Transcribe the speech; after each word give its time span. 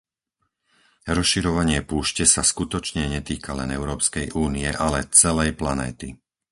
Rozširovanie 1.17 1.79
púšte 1.91 2.25
sa 2.33 2.41
skutočne 2.51 3.03
netýka 3.15 3.51
len 3.59 3.69
Európskej 3.77 4.25
únie, 4.45 4.69
ale 4.85 4.99
celej 5.19 5.51
planéty. 5.61 6.07